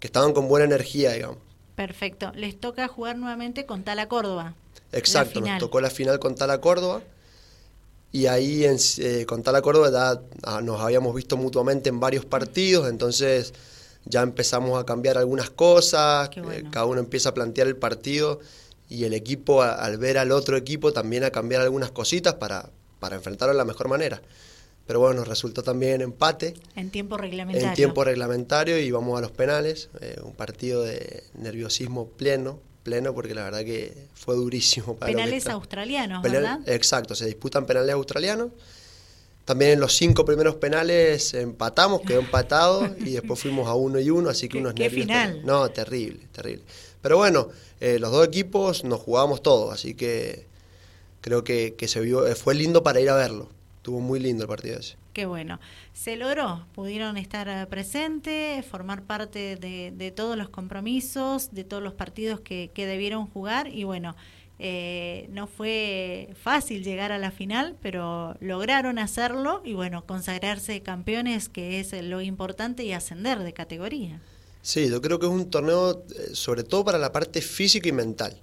que 0.00 0.06
estaban 0.06 0.32
con 0.32 0.48
buena 0.48 0.64
energía, 0.64 1.12
digamos. 1.12 1.38
Perfecto. 1.76 2.32
Les 2.34 2.58
toca 2.58 2.86
jugar 2.88 3.18
nuevamente 3.18 3.66
con 3.66 3.82
Tala 3.82 4.08
Córdoba. 4.08 4.54
Exacto, 4.92 5.40
nos 5.40 5.58
tocó 5.58 5.80
la 5.80 5.90
final 5.90 6.18
con 6.18 6.34
Tala 6.34 6.60
Córdoba. 6.60 7.02
Y 8.12 8.26
ahí 8.26 8.64
en, 8.64 8.78
eh, 8.98 9.26
con 9.26 9.42
Tala 9.42 9.60
Córdoba 9.60 10.20
ah, 10.44 10.60
nos 10.62 10.80
habíamos 10.80 11.14
visto 11.16 11.36
mutuamente 11.36 11.88
en 11.88 11.98
varios 11.98 12.24
partidos, 12.24 12.88
entonces 12.88 13.52
ya 14.04 14.22
empezamos 14.22 14.80
a 14.80 14.86
cambiar 14.86 15.18
algunas 15.18 15.50
cosas, 15.50 16.30
eh, 16.36 16.62
cada 16.70 16.86
uno 16.86 17.00
empieza 17.00 17.30
a 17.30 17.34
plantear 17.34 17.66
el 17.66 17.74
partido 17.76 18.38
y 18.88 19.02
el 19.02 19.14
equipo 19.14 19.62
al 19.62 19.98
ver 19.98 20.18
al 20.18 20.30
otro 20.30 20.56
equipo 20.56 20.92
también 20.92 21.24
a 21.24 21.30
cambiar 21.30 21.62
algunas 21.62 21.90
cositas 21.90 22.34
para, 22.34 22.70
para 23.00 23.16
enfrentarlo 23.16 23.52
de 23.52 23.58
la 23.58 23.64
mejor 23.64 23.88
manera. 23.88 24.22
Pero 24.86 25.00
bueno, 25.00 25.20
nos 25.20 25.28
resultó 25.28 25.62
también 25.62 26.02
empate. 26.02 26.54
En 26.76 26.90
tiempo 26.90 27.16
reglamentario. 27.16 27.68
En 27.68 27.74
tiempo 27.74 28.04
reglamentario 28.04 28.78
y 28.78 28.90
vamos 28.90 29.18
a 29.18 29.22
los 29.22 29.30
penales. 29.30 29.88
Eh, 30.00 30.20
un 30.22 30.34
partido 30.34 30.82
de 30.82 31.24
nerviosismo 31.34 32.08
pleno, 32.08 32.60
pleno 32.82 33.14
porque 33.14 33.34
la 33.34 33.44
verdad 33.44 33.64
que 33.64 33.94
fue 34.14 34.34
durísimo. 34.34 34.96
Para 34.96 35.12
penales 35.12 35.46
australianos, 35.46 36.22
¿verdad? 36.22 36.60
Exacto, 36.66 37.14
se 37.14 37.26
disputan 37.26 37.64
penales 37.64 37.94
australianos. 37.94 38.50
También 39.46 39.72
en 39.72 39.80
los 39.80 39.94
cinco 39.94 40.24
primeros 40.24 40.54
penales 40.56 41.34
empatamos, 41.34 42.00
quedó 42.00 42.20
empatado 42.20 42.94
y 42.98 43.10
después 43.10 43.38
fuimos 43.40 43.68
a 43.68 43.74
uno 43.74 44.00
y 44.00 44.08
uno, 44.08 44.30
así 44.30 44.48
que 44.48 44.58
unos 44.58 44.72
¿Qué 44.72 44.88
final? 44.88 45.42
No, 45.44 45.70
terrible, 45.70 46.20
terrible. 46.32 46.64
Pero 47.02 47.18
bueno, 47.18 47.48
eh, 47.80 47.98
los 47.98 48.10
dos 48.10 48.26
equipos 48.26 48.84
nos 48.84 49.00
jugábamos 49.00 49.42
todos, 49.42 49.74
así 49.74 49.94
que 49.94 50.46
creo 51.20 51.44
que, 51.44 51.74
que 51.76 51.88
se 51.88 52.00
vio, 52.00 52.24
fue 52.36 52.54
lindo 52.54 52.82
para 52.82 53.00
ir 53.00 53.10
a 53.10 53.16
verlo. 53.16 53.50
Estuvo 53.84 54.00
muy 54.00 54.18
lindo 54.18 54.44
el 54.44 54.48
partido 54.48 54.78
ese. 54.78 54.96
Qué 55.12 55.26
bueno. 55.26 55.60
Se 55.92 56.16
logró, 56.16 56.64
pudieron 56.74 57.18
estar 57.18 57.48
eh, 57.48 57.66
presentes, 57.66 58.64
formar 58.64 59.02
parte 59.02 59.56
de, 59.56 60.12
todos 60.16 60.38
los 60.38 60.48
compromisos, 60.48 61.52
de 61.52 61.64
todos 61.64 61.82
los 61.82 61.92
partidos 61.92 62.40
que, 62.40 62.70
debieron 62.74 63.26
jugar 63.26 63.68
y 63.68 63.84
bueno, 63.84 64.16
eh, 64.58 65.28
no 65.32 65.46
fue 65.46 66.30
fácil 66.42 66.82
llegar 66.82 67.12
a 67.12 67.18
la 67.18 67.30
final, 67.30 67.76
pero 67.82 68.38
lograron 68.40 68.98
hacerlo 68.98 69.60
y 69.66 69.74
bueno, 69.74 70.06
consagrarse 70.06 70.80
campeones, 70.80 71.50
que 71.50 71.78
es 71.78 71.92
lo 71.92 72.22
importante, 72.22 72.84
y 72.84 72.92
ascender 72.94 73.40
de 73.40 73.52
categoría. 73.52 74.18
Sí, 74.62 74.88
yo 74.88 75.02
creo 75.02 75.18
que 75.18 75.26
es 75.26 75.32
un 75.32 75.50
torneo 75.50 76.06
eh, 76.16 76.30
sobre 76.32 76.62
todo 76.64 76.86
para 76.86 76.96
la 76.96 77.12
parte 77.12 77.42
física 77.42 77.86
y 77.86 77.92
mental. 77.92 78.40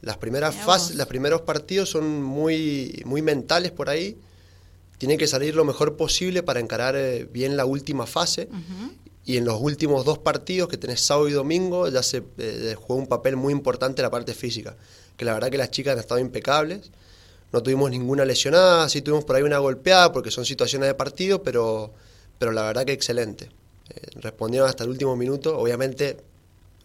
Las 0.00 0.16
primeras 0.16 0.54
fases, 0.54 0.96
los 0.96 1.06
primeros 1.08 1.42
partidos 1.42 1.90
son 1.90 2.22
muy, 2.22 3.02
muy 3.04 3.20
mentales 3.20 3.70
por 3.70 3.90
ahí 3.90 4.16
tiene 5.02 5.18
que 5.18 5.26
salir 5.26 5.56
lo 5.56 5.64
mejor 5.64 5.96
posible 5.96 6.44
para 6.44 6.60
encarar 6.60 6.94
eh, 6.94 7.24
bien 7.28 7.56
la 7.56 7.64
última 7.64 8.06
fase. 8.06 8.48
Y 9.24 9.36
en 9.36 9.44
los 9.44 9.60
últimos 9.60 10.04
dos 10.04 10.18
partidos 10.18 10.68
que 10.68 10.76
tenés 10.76 11.00
sábado 11.00 11.28
y 11.28 11.32
domingo 11.32 11.88
ya 11.88 12.04
se 12.04 12.22
eh, 12.38 12.76
juega 12.78 13.02
un 13.02 13.08
papel 13.08 13.34
muy 13.34 13.52
importante 13.52 14.00
la 14.00 14.12
parte 14.12 14.32
física. 14.32 14.76
Que 15.16 15.24
la 15.24 15.34
verdad 15.34 15.50
que 15.50 15.58
las 15.58 15.72
chicas 15.72 15.94
han 15.94 15.98
estado 15.98 16.20
impecables. 16.20 16.92
No 17.52 17.64
tuvimos 17.64 17.90
ninguna 17.90 18.24
lesionada, 18.24 18.88
sí 18.88 19.02
tuvimos 19.02 19.24
por 19.24 19.34
ahí 19.34 19.42
una 19.42 19.58
golpeada 19.58 20.12
porque 20.12 20.30
son 20.30 20.44
situaciones 20.44 20.86
de 20.86 20.94
partido, 20.94 21.42
pero, 21.42 21.92
pero 22.38 22.52
la 22.52 22.62
verdad 22.62 22.84
que 22.84 22.92
excelente. 22.92 23.46
Eh, 23.90 24.00
respondieron 24.20 24.68
hasta 24.68 24.84
el 24.84 24.90
último 24.90 25.16
minuto, 25.16 25.58
obviamente 25.58 26.18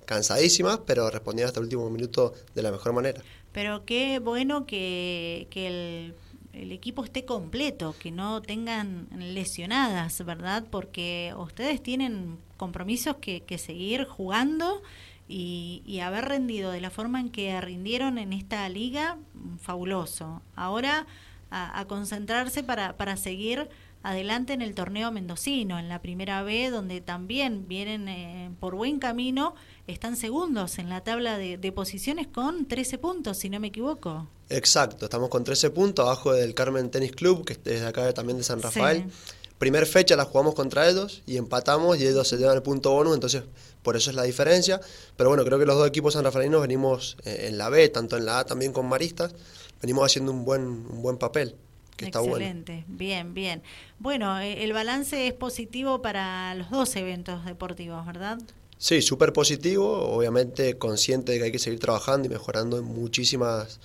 cansadísimas, 0.06 0.80
pero 0.88 1.12
respondieron 1.12 1.50
hasta 1.50 1.60
el 1.60 1.66
último 1.66 1.88
minuto 1.92 2.34
de 2.56 2.64
la 2.64 2.72
mejor 2.72 2.94
manera. 2.94 3.22
Pero 3.52 3.86
qué 3.86 4.18
bueno 4.18 4.66
que, 4.66 5.46
que 5.52 5.68
el 5.68 6.16
el 6.62 6.72
equipo 6.72 7.04
esté 7.04 7.26
completo, 7.26 7.96
que 8.00 8.12
no 8.12 8.42
tengan 8.42 9.08
lesionadas, 9.12 10.24
¿verdad? 10.26 10.66
Porque 10.70 11.34
ustedes 11.38 11.82
tienen 11.82 12.40
compromisos 12.58 13.18
que, 13.18 13.58
seguir 13.58 14.06
jugando 14.06 14.82
y, 15.28 16.00
haber 16.04 16.26
rendido 16.26 16.72
de 16.72 16.82
la 16.82 16.90
forma 16.90 17.20
en 17.20 17.30
que 17.30 17.60
rindieron 17.62 18.18
en 18.18 18.34
esta 18.34 18.68
liga, 18.70 19.18
fabuloso. 19.60 20.42
Ahora 20.56 21.06
a, 21.50 21.86
concentrarse 21.86 22.64
para, 22.64 22.98
para 22.98 23.18
seguir 23.18 23.70
adelante 24.08 24.54
en 24.54 24.62
el 24.62 24.74
torneo 24.74 25.12
mendocino, 25.12 25.78
en 25.80 25.90
la 25.90 26.02
primera 26.02 26.42
B, 26.42 26.70
donde 26.70 27.02
también 27.02 27.68
vienen 27.68 28.08
eh, 28.08 28.50
por 28.58 28.74
buen 28.74 29.00
camino, 29.00 29.54
están 29.86 30.16
segundos 30.16 30.80
en 30.80 30.88
la 30.88 31.02
tabla 31.02 31.38
de, 31.38 31.72
posiciones 31.74 32.26
con 32.26 32.70
13 32.70 33.00
puntos, 33.00 33.38
si 33.38 33.50
no 33.50 33.60
me 33.60 33.68
equivoco. 33.68 34.30
Exacto, 34.50 35.06
estamos 35.06 35.28
con 35.28 35.44
13 35.44 35.72
puntos 35.72 36.06
abajo 36.06 36.32
del 36.32 36.54
Carmen 36.54 36.90
Tennis 36.90 37.12
Club, 37.12 37.44
que 37.44 37.54
es 37.54 37.82
de 37.82 37.86
acá 37.86 38.14
también 38.14 38.38
de 38.38 38.46
San 38.46 38.62
Rafael. 38.62 39.12
Primer 39.58 39.86
fecha 39.86 40.16
la 40.16 40.24
jugamos 40.24 40.56
contra 40.56 40.90
ellos 40.90 41.22
y 41.26 41.36
empatamos 41.36 42.00
y 42.00 42.08
ellos 42.08 42.26
se 42.30 42.38
llevan 42.38 42.56
el 42.56 42.64
punto 42.64 42.92
bonus, 42.92 43.14
entonces 43.14 43.44
por 43.84 43.98
eso 43.98 44.10
es 44.10 44.16
la 44.16 44.24
diferencia. 44.24 44.80
Pero 45.18 45.30
bueno, 45.30 45.44
creo 45.44 45.60
que 45.60 45.66
los 45.66 45.76
dos 45.76 45.88
equipos 45.88 46.14
sanrafaelinos 46.14 46.62
venimos 46.62 47.18
eh, 47.26 47.48
en 47.50 47.58
la 47.58 47.68
B, 47.68 47.90
tanto 47.90 48.16
en 48.16 48.26
la 48.26 48.40
A 48.40 48.46
también 48.46 48.72
con 48.72 48.88
Maristas, 48.88 49.36
venimos 49.82 50.06
haciendo 50.06 50.32
un 50.32 50.46
buen, 50.46 50.62
un 50.62 51.02
buen 51.02 51.18
papel. 51.18 51.58
Excelente, 52.00 52.86
bien, 52.88 53.34
bien. 53.34 53.62
Bueno, 54.00 54.40
eh, 54.40 54.64
el 54.64 54.74
balance 54.74 55.28
es 55.28 55.34
positivo 55.34 56.02
para 56.02 56.54
los 56.56 56.70
dos 56.70 56.96
eventos 56.96 57.46
deportivos, 57.46 58.06
¿verdad? 58.06 58.38
Sí, 58.78 59.02
súper 59.02 59.34
positivo, 59.34 60.08
obviamente 60.10 60.78
consciente 60.78 61.32
de 61.32 61.40
que 61.40 61.44
hay 61.46 61.52
que 61.52 61.60
seguir 61.60 61.80
trabajando 61.80 62.28
y 62.28 62.30
mejorando 62.30 62.78
en 62.78 62.84
muchísimas, 62.84 63.80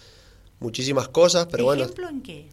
muchísimas 0.60 1.08
cosas, 1.08 1.46
pero 1.50 1.64
bueno. 1.64 1.84
¿Ejemplo 1.84 2.08
en 2.08 2.22
qué? 2.22 2.46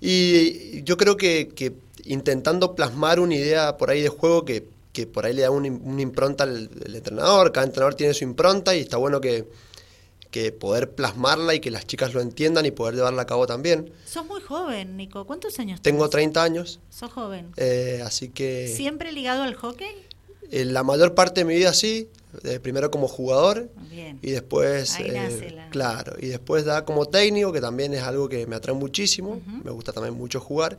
Y 0.00 0.82
yo 0.82 0.98
creo 0.98 1.16
que, 1.16 1.48
que, 1.48 1.72
intentando 2.04 2.74
plasmar 2.74 3.20
una 3.20 3.34
idea 3.34 3.78
por 3.78 3.88
ahí 3.88 4.02
de 4.02 4.10
juego 4.10 4.44
que, 4.44 4.66
que 4.92 5.06
por 5.06 5.24
ahí 5.24 5.32
le 5.34 5.42
da 5.42 5.50
una, 5.50 5.66
impronta 5.66 6.44
al, 6.44 6.68
entrenador, 6.94 7.52
cada 7.52 7.66
entrenador 7.66 7.94
tiene 7.94 8.12
su 8.12 8.24
impronta 8.24 8.76
y 8.76 8.80
está 8.80 8.98
bueno 8.98 9.20
que, 9.20 9.46
que 10.34 10.50
poder 10.50 10.90
plasmarla 10.90 11.54
y 11.54 11.60
que 11.60 11.70
las 11.70 11.86
chicas 11.86 12.12
lo 12.12 12.20
entiendan 12.20 12.66
y 12.66 12.72
poder 12.72 12.96
llevarla 12.96 13.22
a 13.22 13.24
cabo 13.24 13.46
también. 13.46 13.92
Sos 14.04 14.26
muy 14.26 14.40
joven, 14.40 14.96
Nico. 14.96 15.24
¿Cuántos 15.28 15.56
años 15.60 15.80
Tengo 15.80 16.10
30 16.10 16.42
años. 16.42 16.80
Sos 16.90 17.12
joven. 17.12 17.52
Eh, 17.56 18.02
así 18.04 18.30
que... 18.30 18.66
¿Siempre 18.66 19.12
ligado 19.12 19.44
al 19.44 19.54
hockey? 19.54 19.94
En 20.50 20.74
la 20.74 20.82
mayor 20.82 21.14
parte 21.14 21.42
de 21.42 21.44
mi 21.44 21.54
vida 21.54 21.72
sí, 21.72 22.08
primero 22.62 22.90
como 22.90 23.06
jugador 23.06 23.70
y 24.22 24.32
después 24.32 24.98
eh, 24.98 25.56
claro 25.70 26.16
y 26.18 26.26
después 26.26 26.64
da 26.64 26.84
como 26.84 27.06
técnico 27.06 27.52
que 27.52 27.60
también 27.60 27.94
es 27.94 28.02
algo 28.02 28.28
que 28.28 28.46
me 28.46 28.56
atrae 28.56 28.74
muchísimo 28.74 29.40
me 29.64 29.70
gusta 29.70 29.92
también 29.92 30.14
mucho 30.14 30.40
jugar 30.40 30.78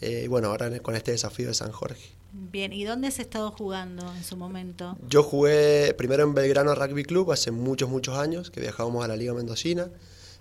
eh, 0.00 0.26
bueno 0.28 0.48
ahora 0.48 0.78
con 0.80 0.94
este 0.94 1.12
desafío 1.12 1.48
de 1.48 1.54
San 1.54 1.72
Jorge 1.72 2.10
bien 2.32 2.72
y 2.72 2.84
dónde 2.84 3.08
has 3.08 3.18
estado 3.18 3.50
jugando 3.50 4.12
en 4.14 4.24
su 4.24 4.36
momento 4.36 4.96
yo 5.08 5.22
jugué 5.22 5.94
primero 5.94 6.22
en 6.22 6.34
Belgrano 6.34 6.74
Rugby 6.74 7.04
Club 7.04 7.32
hace 7.32 7.50
muchos 7.50 7.88
muchos 7.88 8.16
años 8.16 8.50
que 8.50 8.60
viajábamos 8.60 9.04
a 9.04 9.08
la 9.08 9.16
Liga 9.16 9.34
Mendocina 9.34 9.88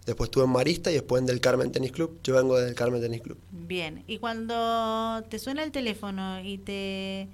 después 0.06 0.28
estuve 0.28 0.46
en 0.46 0.51
Marista 0.51 0.92
y 0.92 0.96
después 0.96 1.22
en 1.22 1.25
Del 1.25 1.42
Carmen 1.42 1.72
Tennis 1.72 1.92
Club 1.92 2.20
yo 2.24 2.36
vengo 2.36 2.58
del 2.60 2.75
Carmen 2.75 3.01
Tennis 3.01 3.22
Club 3.22 3.38
bien 3.51 4.04
y 4.08 4.18
cuando 4.18 5.24
te 5.30 5.39
suena 5.39 5.63
el 5.63 5.72
teléfono 5.72 6.42
y 6.42 6.58
te 6.58 7.28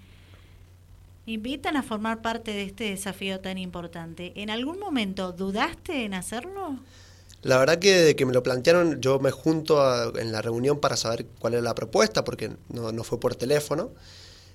invitan 1.25 1.75
a 1.75 1.84
formar 1.84 2.22
parte 2.22 2.51
de 2.51 2.63
este 2.63 2.86
desafío 2.86 3.39
tan 3.39 3.58
importante. 3.58 4.34
¿En 4.36 4.50
algún 4.50 4.79
momento 4.79 5.32
dudaste 5.32 6.05
en 6.05 6.13
hacerlo? 6.13 6.79
La 7.45 7.59
verdad 7.59 7.77
que 7.77 7.93
desde 7.93 8.15
que 8.15 8.25
me 8.25 8.33
lo 8.33 8.41
plantearon, 8.41 8.99
yo 9.01 9.19
me 9.19 9.29
junto 9.29 10.17
en 10.17 10.31
la 10.31 10.41
reunión 10.41 10.79
para 10.79 10.97
saber 10.97 11.27
cuál 11.37 11.53
era 11.53 11.61
la 11.61 11.75
propuesta, 11.75 12.23
porque 12.23 12.49
no, 12.69 13.03
fue 13.03 13.19
por 13.19 13.35
teléfono. 13.35 13.91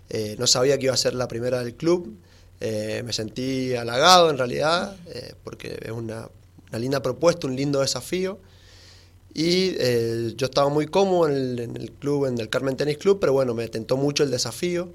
Eh, 0.08 0.34
no 0.40 0.48
sabía 0.48 0.76
que 0.76 0.86
iba 0.86 0.94
a 0.94 0.96
ser 0.96 1.14
la 1.14 1.28
primera 1.28 1.62
del 1.62 1.76
club. 1.76 2.12
Eh, 2.60 3.04
me 3.04 3.12
sentí 3.12 3.76
halagado 3.76 4.28
en 4.28 4.38
realidad, 4.38 4.96
eh, 5.06 5.34
porque 5.44 5.78
es 5.80 5.92
una, 5.92 6.28
linda 6.72 7.00
propuesta, 7.00 7.46
un 7.46 7.54
lindo 7.54 7.78
desafío. 7.78 8.40
Y 9.32 9.76
yo 10.34 10.46
estaba 10.46 10.68
muy 10.68 10.86
cómodo 10.88 11.28
en 11.28 11.36
el, 11.36 11.58
en 11.60 11.76
el, 11.76 11.92
club, 11.92 12.26
en 12.26 12.40
el 12.40 12.48
Carmen 12.48 12.76
Tennis 12.76 12.98
Club, 12.98 13.20
pero 13.20 13.32
bueno, 13.32 13.54
me 13.54 13.68
tentó 13.68 13.96
mucho 13.96 14.24
el 14.24 14.32
desafío 14.32 14.92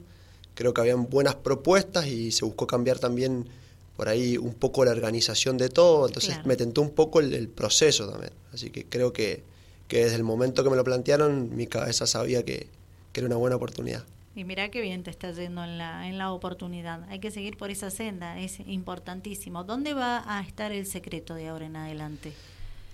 creo 0.56 0.74
que 0.74 0.82
habían 0.82 1.10
buenas 1.10 1.36
propuestas 1.36 2.08
y 2.08 2.32
se 2.32 2.46
buscó 2.46 2.66
cambiar 2.66 2.98
también 2.98 3.48
por 3.96 4.10
ahí 4.10 4.38
un 4.38 4.54
poco 4.54 4.84
la 4.84 4.92
organización 4.92 5.58
de 5.58 5.70
todo, 5.70 6.08
entonces 6.08 6.46
me 6.46 6.56
tentó 6.56 6.82
un 6.82 6.92
poco 6.92 7.20
el, 7.20 7.48
proceso 7.48 8.10
también. 8.10 8.34
Así 8.54 8.70
que 8.70 8.86
creo 8.86 9.14
que, 9.14 9.44
desde 9.90 10.16
el 10.16 10.24
momento 10.24 10.64
que 10.64 10.70
me 10.70 10.76
lo 10.76 10.84
plantearon, 10.84 11.56
mi 11.56 11.68
cabeza 11.68 12.06
sabía 12.08 12.44
que, 12.44 12.68
era 13.14 13.28
una 13.28 13.38
buena 13.38 13.56
oportunidad. 13.56 14.04
Y 14.36 14.44
mira 14.44 14.70
qué 14.70 14.82
bien 14.82 15.04
te 15.04 15.10
estás 15.10 15.38
yendo 15.38 15.64
en 15.64 15.78
la, 15.78 16.10
en 16.10 16.18
la 16.18 16.34
oportunidad. 16.34 17.04
Hay 17.08 17.20
que 17.20 17.32
seguir 17.32 17.56
por 17.56 17.72
esa 17.72 17.90
senda, 17.90 18.38
es 18.38 18.60
importantísimo. 18.68 19.64
¿Dónde 19.64 19.94
va 19.94 20.22
a 20.28 20.42
estar 20.42 20.74
el 20.74 20.86
secreto 20.86 21.34
de 21.34 21.48
ahora 21.48 21.66
en 21.66 21.78
adelante? 21.78 22.34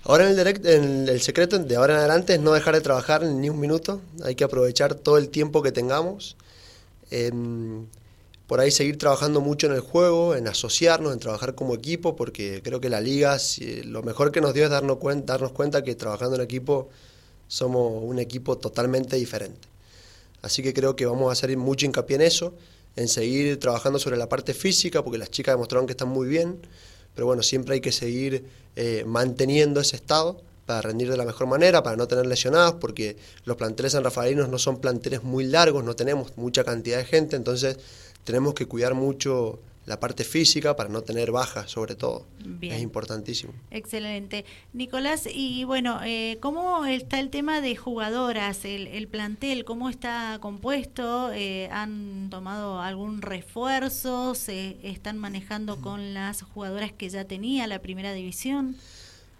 Ahora 0.03 0.25
en 0.25 0.31
el, 0.31 0.36
direct, 0.36 0.65
en 0.65 1.10
el 1.10 1.22
secreto 1.22 1.58
de 1.58 1.75
ahora 1.75 1.93
en 1.93 2.00
adelante 2.00 2.34
es 2.34 2.39
no 2.39 2.53
dejar 2.53 2.75
de 2.75 2.81
trabajar 2.81 3.24
ni 3.24 3.50
un 3.50 3.60
minuto. 3.60 4.01
Hay 4.24 4.36
que 4.36 4.43
aprovechar 4.43 4.93
todo 4.93 5.17
el 5.17 5.29
tiempo 5.29 5.63
que 5.63 5.72
tengamos 5.72 6.38
por 8.51 8.60
ahí 8.60 8.70
seguir 8.70 8.98
trabajando 8.98 9.39
mucho 9.39 9.67
en 9.67 9.72
el 9.72 9.79
juego, 9.79 10.36
en 10.36 10.46
asociarnos, 10.46 11.13
en 11.13 11.20
trabajar 11.20 11.55
como 11.55 11.74
equipo, 11.74 12.17
porque 12.17 12.60
creo 12.62 12.81
que 12.81 12.89
la 12.89 13.00
liga 13.00 13.38
lo 13.86 14.03
mejor 14.03 14.34
que 14.34 14.41
nos 14.41 14.53
dio 14.53 14.65
es 14.65 14.70
darnos 14.70 14.98
cuenta, 14.98 15.36
darnos 15.36 15.53
cuenta 15.53 15.86
que 15.86 15.96
trabajando 15.96 16.36
en 16.36 16.41
equipo 16.41 16.89
somos 17.48 18.03
un 18.03 18.20
equipo 18.20 18.58
totalmente 18.58 19.15
diferente. 19.15 19.70
Así 20.41 20.62
que 20.62 20.74
creo 20.74 20.98
que 20.98 21.05
vamos 21.05 21.29
a 21.29 21.31
hacer 21.31 21.55
mucho 21.55 21.86
hincapié 21.86 22.17
en 22.17 22.24
eso, 22.24 22.53
en 22.98 23.08
seguir 23.08 23.58
trabajando 23.58 24.00
sobre 24.00 24.17
la 24.17 24.27
parte 24.27 24.53
física, 24.53 25.01
porque 25.01 25.17
las 25.17 25.31
chicas 25.31 25.53
demostraron 25.53 25.88
que 25.88 25.93
están 25.93 26.10
muy 26.10 26.27
bien, 26.27 26.60
pero 27.15 27.27
bueno, 27.27 27.43
siempre 27.43 27.75
hay 27.75 27.79
que 27.79 27.93
seguir 27.93 28.43
eh, 28.75 29.05
manteniendo 29.08 29.79
ese 29.79 29.96
estado 29.96 30.41
para 30.65 30.81
rendir 30.81 31.10
de 31.10 31.15
la 31.15 31.24
mejor 31.24 31.48
manera, 31.48 31.84
para 31.84 31.96
no 31.96 32.05
tener 32.05 32.25
lesionados, 32.25 32.75
porque 32.81 33.15
los 33.46 33.55
planteles 33.55 33.93
sanrafaelinos 33.93 34.50
no 34.50 34.58
son 34.58 34.81
planteles 34.81 35.24
muy 35.24 35.46
largos, 35.46 35.86
no 35.86 35.96
tenemos 35.96 36.36
mucha 36.36 36.65
cantidad 36.65 36.98
de 36.98 37.05
gente, 37.05 37.38
entonces 37.38 37.77
tenemos 38.24 38.54
que 38.54 38.66
cuidar 38.66 38.94
mucho 38.94 39.60
la 39.86 40.00
parte 40.00 40.24
física 40.24 40.75
para 40.75 40.90
no 40.90 41.01
tener 41.01 41.32
bajas, 41.32 41.72
sobre 41.72 41.96
todo. 41.96 42.25
Es 42.62 42.82
importantísimo. 42.82 43.54
Excelente. 43.72 44.46
Nicolás, 44.74 45.28
y 45.32 45.63
bueno, 45.63 46.00
eh, 46.06 46.38
¿cómo 46.40 46.86
está 46.86 47.20
el 47.20 47.30
tema 47.30 47.62
de 47.62 47.75
jugadoras, 47.75 48.63
el, 48.63 49.08
plantel, 49.08 49.66
cómo 49.66 49.90
está 49.90 50.38
compuesto? 50.40 51.32
Eh, 51.34 51.68
¿Han 51.72 52.30
tomado 52.30 52.80
algún 52.80 53.22
refuerzo? 53.22 54.36
¿Se 54.36 54.78
están 54.84 55.18
manejando 55.18 55.82
con 55.82 56.13
las 56.13 56.44
jugadoras 56.44 56.92
que 56.92 57.10
ya 57.10 57.25
tenía 57.25 57.66
la 57.66 57.80
primera 57.80 58.13
división? 58.13 58.75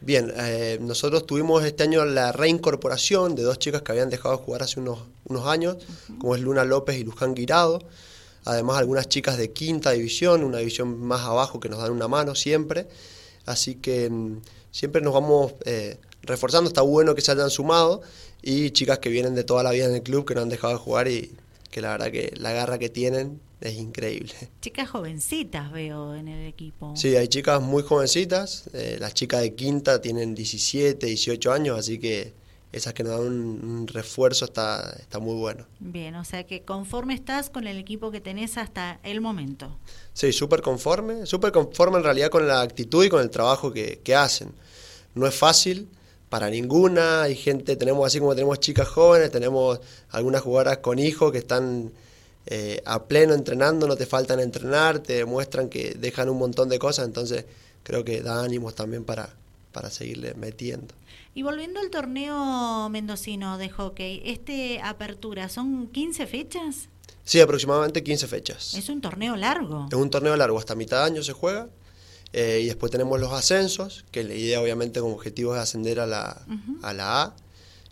Bien, 0.02 0.34
eh, 0.36 0.80
nosotros 0.82 1.28
tuvimos 1.28 1.64
este 1.64 1.84
año 1.84 2.04
la 2.06 2.32
reincorporación 2.32 3.36
de 3.36 3.44
dos 3.44 3.60
chicas 3.60 3.84
que 3.84 3.92
habían 3.92 4.10
dejado 4.10 4.36
de 4.36 4.44
jugar 4.44 4.64
hace 4.64 4.80
unos, 4.80 5.04
unos 5.26 5.46
años, 5.46 5.78
como 6.18 6.36
es 6.36 6.42
Luna 6.42 6.66
López 6.66 6.98
y 6.98 7.04
Luján 7.04 7.36
Guirado. 7.36 7.84
Además, 8.46 8.78
algunas 8.78 9.08
chicas 9.08 9.38
de 9.38 9.52
quinta 9.52 9.92
división, 9.92 10.44
una 10.44 10.60
división 10.60 11.00
más 11.00 11.22
abajo 11.22 11.60
que 11.60 11.70
nos 11.70 11.80
dan 11.80 11.92
una 11.92 12.08
mano 12.08 12.36
siempre. 12.36 12.88
Así 13.46 13.76
que 13.76 14.10
mm, 14.10 14.42
siempre 14.72 15.02
nos 15.02 15.14
vamos 15.14 15.54
eh, 15.66 15.98
reforzando. 16.24 16.68
Está 16.68 16.82
bueno 16.82 17.16
que 17.16 17.22
se 17.22 17.32
hayan 17.32 17.50
sumado. 17.50 18.02
Y 18.42 18.72
chicas 18.72 19.00
que 19.00 19.10
vienen 19.10 19.36
de 19.36 19.44
toda 19.44 19.64
la 19.64 19.72
vida 19.72 19.86
en 19.86 19.94
el 19.94 20.02
club, 20.02 20.26
que 20.26 20.34
no 20.34 20.42
han 20.42 20.50
dejado 20.50 20.74
de 20.74 20.80
jugar 20.80 21.08
y 21.08 21.32
que 21.70 21.82
la 21.82 21.92
verdad 21.92 22.12
que 22.12 22.34
la 22.38 22.52
garra 22.52 22.80
que 22.80 22.90
tienen 22.90 23.40
es 23.62 23.76
increíble. 23.76 24.34
Chicas 24.62 24.90
jovencitas 24.90 25.72
veo 25.72 26.16
en 26.16 26.28
el 26.28 26.48
equipo. 26.48 26.96
Sí, 26.96 27.16
hay 27.16 27.28
chicas 27.28 27.62
muy 27.62 27.84
jovencitas, 27.84 28.66
eh, 28.74 28.98
las 29.00 29.14
chicas 29.14 29.42
de 29.42 29.54
quinta 29.54 30.02
tienen 30.02 30.34
17, 30.34 31.06
18 31.06 31.52
años, 31.52 31.78
así 31.78 32.00
que 32.00 32.34
esas 32.72 32.94
que 32.94 33.04
nos 33.04 33.18
dan 33.18 33.28
un, 33.28 33.88
refuerzo 33.88 34.46
está, 34.46 34.96
está 35.00 35.20
muy 35.20 35.36
bueno. 35.36 35.66
Bien, 35.80 36.16
o 36.16 36.24
sea 36.24 36.46
que 36.46 36.64
conforme 36.64 37.14
estás 37.14 37.50
con 37.50 37.68
el 37.68 37.78
equipo 37.78 38.12
que 38.12 38.22
tenés 38.22 38.58
hasta 38.58 39.00
el 39.04 39.22
momento. 39.22 39.78
Sí, 40.14 40.32
súper 40.32 40.62
conforme, 40.62 41.26
súper 41.26 41.52
conforme 41.52 41.98
en 41.98 42.04
realidad 42.04 42.30
con 42.30 42.48
la 42.48 42.62
actitud 42.62 43.04
y 43.04 43.10
con 43.10 43.22
el 43.22 43.30
trabajo 43.30 43.72
que, 43.72 44.00
que 44.04 44.16
hacen. 44.16 44.54
No 45.16 45.28
es 45.28 45.36
fácil 45.36 45.90
para 46.30 46.50
ninguna, 46.50 47.24
hay 47.24 47.36
gente, 47.36 47.76
tenemos 47.76 48.08
así 48.08 48.20
como 48.20 48.34
tenemos 48.34 48.60
chicas 48.62 48.88
jóvenes, 48.88 49.32
tenemos 49.32 49.82
algunas 50.12 50.42
jugadoras 50.42 50.78
con 50.78 50.98
hijos 50.98 51.30
que 51.34 51.40
están 51.40 51.92
eh, 52.46 52.82
a 52.86 53.04
pleno 53.04 53.34
entrenando, 53.34 53.86
no 53.86 53.98
te 53.98 54.06
faltan 54.06 54.40
entrenar, 54.40 55.00
te 55.00 55.14
demuestran 55.14 55.68
que 55.68 55.94
dejan 56.00 56.30
un 56.30 56.38
montón 56.40 56.70
de 56.70 56.80
cosas, 56.80 57.06
entonces 57.06 57.44
creo 57.84 58.06
que 58.06 58.22
da 58.22 58.44
ánimos 58.44 58.76
también 58.76 59.04
para, 59.04 59.36
para 59.72 59.90
seguirle 59.90 60.34
metiendo. 60.36 60.94
Y 61.34 61.44
volviendo 61.44 61.80
al 61.80 61.90
torneo 61.90 62.90
mendocino 62.90 63.58
de 63.58 63.70
hockey, 63.70 64.22
este 64.26 64.82
apertura, 64.82 65.50
¿son 65.50 65.88
15 65.88 66.28
fechas? 66.28 66.90
Sí, 67.24 67.40
aproximadamente 67.40 68.04
15 68.04 68.28
fechas. 68.28 68.74
Es 68.74 68.90
un 68.90 69.02
torneo 69.02 69.36
largo. 69.36 69.88
Es 69.90 69.98
un 69.98 70.10
torneo 70.10 70.36
largo, 70.36 70.58
hasta 70.58 70.76
mitad 70.76 71.00
de 71.00 71.06
año 71.06 71.24
se 71.24 71.34
juega. 71.34 71.70
Eh, 72.34 72.62
y 72.64 72.66
después 72.68 72.92
tenemos 72.92 73.20
los 73.20 73.32
ascensos, 73.34 74.06
que 74.12 74.24
la 74.24 74.34
idea 74.34 74.62
obviamente 74.62 75.02
como 75.02 75.16
objetivo 75.16 75.56
es 75.56 75.62
ascender 75.62 76.00
a 76.00 76.06
la, 76.06 76.46
a 76.82 76.94
la 76.94 77.24
A 77.24 77.36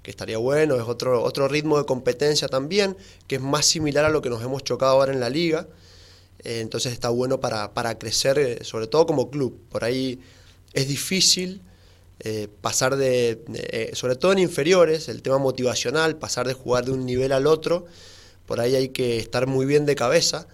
que 0.02 0.12
estaría 0.12 0.38
bueno, 0.38 0.76
es 0.76 0.84
otro, 0.84 1.22
otro 1.24 1.48
ritmo 1.48 1.78
de 1.78 1.86
competencia 1.86 2.48
también, 2.48 2.96
que 3.28 3.36
es 3.36 3.42
más 3.42 3.66
similar 3.66 4.06
a 4.06 4.10
lo 4.10 4.22
que 4.22 4.30
nos 4.30 4.42
hemos 4.42 4.64
chocado 4.64 4.94
ahora 4.94 5.12
en 5.12 5.20
la 5.20 5.30
liga. 5.30 5.68
Eh, 6.44 6.62
entonces 6.62 6.94
está 6.94 7.10
bueno 7.10 7.40
para, 7.40 7.74
para 7.74 7.98
crecer, 8.00 8.40
eh, 8.40 8.64
sobre 8.64 8.88
todo 8.88 9.06
como 9.06 9.30
club. 9.30 9.60
Por 9.70 9.84
ahí 9.84 10.20
es 10.74 10.88
difícil 10.88 11.62
eh, 12.20 12.48
pasar 12.62 12.98
de, 12.98 13.92
sobre 13.94 14.16
todo 14.16 14.34
en 14.34 14.40
inferiores, 14.40 15.08
el 15.10 15.22
tema 15.22 15.38
motivacional, 15.38 16.18
pasar 16.18 16.48
de 16.48 16.54
jugar 16.54 16.86
de 16.86 16.92
un 16.92 17.06
nivel 17.06 17.32
al 17.32 17.48
otro. 17.48 17.86
Por 18.46 18.60
ahí 18.60 18.76
hay 18.76 18.90
que 18.90 19.20
estar 19.20 19.48
muy 19.48 19.66
bien 19.66 19.86
de 19.86 19.96
cabeza 19.96 20.48